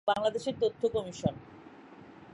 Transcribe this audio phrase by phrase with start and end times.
[0.07, 1.33] বাংলাদেশের তথ্য কমিশন